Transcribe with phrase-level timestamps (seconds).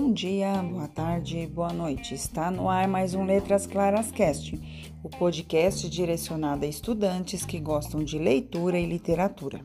[0.00, 2.14] Bom dia, boa tarde, boa noite.
[2.14, 4.54] Está no ar mais um Letras Claras Cast,
[5.02, 9.60] o podcast direcionado a estudantes que gostam de leitura e literatura.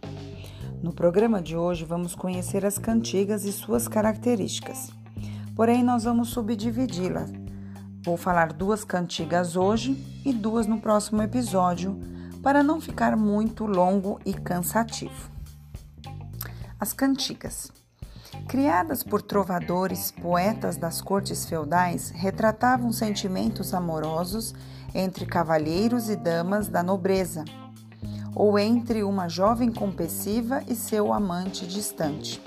[0.81, 4.89] No programa de hoje vamos conhecer as cantigas e suas características.
[5.55, 7.31] Porém, nós vamos subdividi-las.
[8.03, 9.95] Vou falar duas cantigas hoje
[10.25, 11.95] e duas no próximo episódio,
[12.41, 15.29] para não ficar muito longo e cansativo.
[16.79, 17.82] As cantigas.
[18.47, 24.53] Criadas por trovadores, poetas das cortes feudais, retratavam sentimentos amorosos
[24.93, 27.43] entre cavalheiros e damas da nobreza,
[28.35, 32.41] ou entre uma jovem compulsiva e seu amante distante.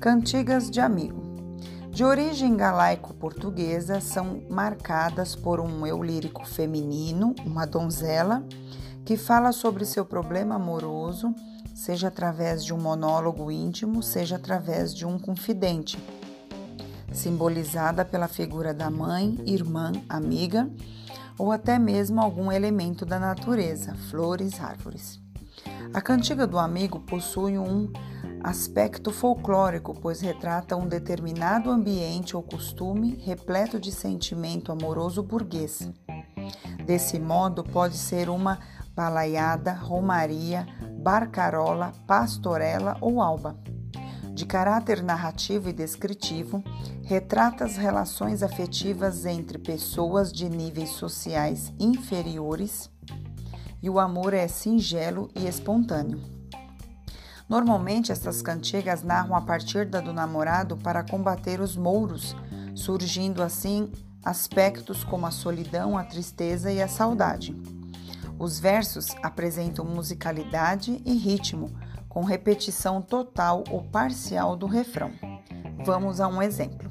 [0.00, 1.20] Cantigas de amigo.
[1.90, 8.42] De origem galaico-portuguesa, são marcadas por um eu lírico feminino, uma donzela,
[9.04, 11.34] que fala sobre seu problema amoroso
[11.74, 15.98] seja através de um monólogo íntimo, seja através de um confidente,
[17.12, 20.68] simbolizada pela figura da mãe, irmã, amiga
[21.38, 25.20] ou até mesmo algum elemento da natureza, flores, árvores.
[25.92, 27.90] A cantiga do amigo possui um
[28.42, 35.90] aspecto folclórico, pois retrata um determinado ambiente ou costume repleto de sentimento amoroso burguês.
[36.84, 38.58] Desse modo, pode ser uma
[38.94, 40.66] balaiada, romaria,
[41.02, 43.56] barcarola, pastorela ou alba.
[44.32, 46.62] De caráter narrativo e descritivo,
[47.02, 52.88] retrata as relações afetivas entre pessoas de níveis sociais inferiores
[53.82, 56.20] e o amor é singelo e espontâneo.
[57.48, 62.34] Normalmente, estas cantigas narram a partir da do namorado para combater os mouros,
[62.74, 63.90] surgindo assim
[64.24, 67.54] aspectos como a solidão, a tristeza e a saudade.
[68.38, 71.70] Os versos apresentam musicalidade e ritmo,
[72.08, 75.12] com repetição total ou parcial do refrão.
[75.84, 76.90] Vamos a um exemplo.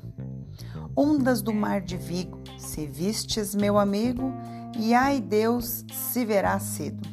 [0.95, 4.33] Ondas do mar de Vigo, se vistes, meu amigo,
[4.77, 7.07] e ai Deus se verá cedo.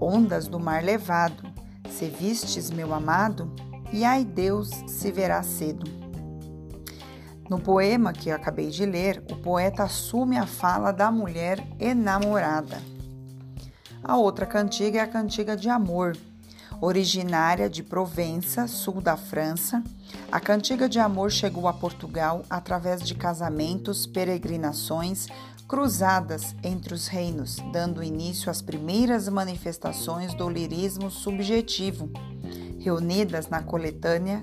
[0.00, 1.42] Ondas do mar levado,
[1.90, 3.52] se vistes, meu amado,
[3.92, 5.84] e ai Deus se verá cedo.
[7.48, 12.78] No poema que eu acabei de ler, o poeta assume a fala da mulher enamorada.
[14.02, 16.16] A outra cantiga é a cantiga de amor,
[16.80, 19.82] originária de Provença, sul da França.
[20.30, 25.26] A cantiga de amor chegou a Portugal através de casamentos, peregrinações,
[25.66, 32.10] cruzadas entre os reinos, dando início às primeiras manifestações do lirismo subjetivo,
[32.78, 34.40] reunidas na coletânea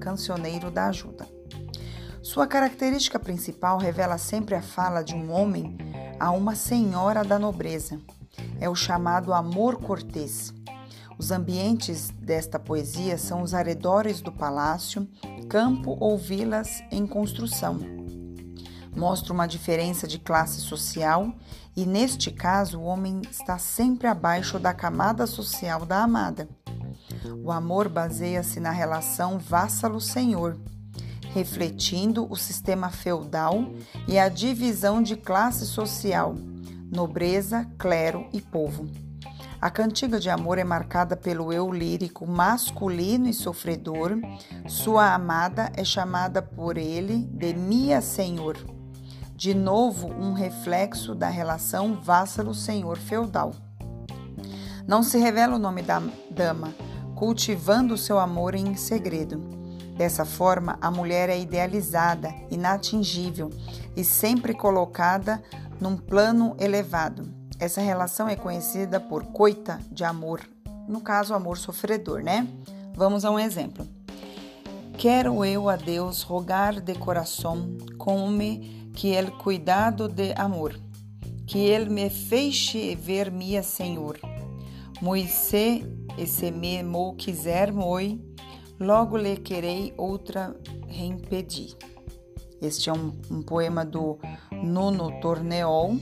[0.00, 1.28] Cancioneiro da Ajuda.
[2.22, 5.76] Sua característica principal revela sempre a fala de um homem
[6.18, 8.00] a uma senhora da nobreza
[8.60, 10.52] é o chamado amor cortês.
[11.18, 15.08] Os ambientes desta poesia são os arredores do palácio,
[15.48, 17.80] campo ou vilas em construção.
[18.96, 21.32] Mostra uma diferença de classe social
[21.76, 26.48] e, neste caso, o homem está sempre abaixo da camada social da amada.
[27.44, 30.56] O amor baseia-se na relação vassalo-senhor,
[31.32, 33.72] refletindo o sistema feudal
[34.06, 36.36] e a divisão de classe social
[36.90, 38.86] nobreza, clero e povo.
[39.60, 44.16] A cantiga de amor é marcada pelo eu lírico masculino e sofredor.
[44.68, 48.56] Sua amada é chamada por ele de Minha Senhor.
[49.34, 53.52] De novo, um reflexo da relação vassalo-senhor feudal.
[54.86, 56.00] Não se revela o nome da
[56.30, 56.72] dama,
[57.14, 59.38] cultivando seu amor em segredo.
[59.96, 63.50] Dessa forma, a mulher é idealizada, inatingível
[63.96, 65.42] e sempre colocada
[65.80, 67.28] num plano elevado.
[67.58, 70.40] Essa relação é conhecida por coita de amor,
[70.88, 72.46] no caso, amor sofredor, né?
[72.94, 73.86] Vamos a um exemplo.
[74.96, 78.42] Quero eu a Deus rogar de coração, como
[78.94, 80.78] que ele cuidado de amor,
[81.46, 84.18] que ele me feixe ver minha Senhor.
[85.00, 85.84] Moisés,
[86.16, 88.20] esse me mo quiser moi,
[88.80, 90.56] logo lhe querei outra
[90.88, 91.76] reimpedir.
[92.60, 94.18] Este é um, um poema do
[94.50, 95.96] Nuno Torneol.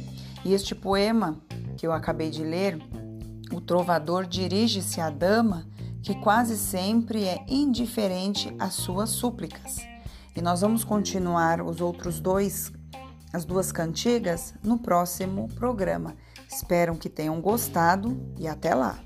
[0.44, 1.38] E este poema
[1.76, 2.78] que eu acabei de ler,
[3.52, 5.66] o trovador dirige-se à dama
[6.02, 9.78] que quase sempre é indiferente às suas súplicas.
[10.36, 12.72] E nós vamos continuar os outros dois,
[13.32, 16.14] as duas cantigas, no próximo programa.
[16.48, 18.98] Espero que tenham gostado e até lá!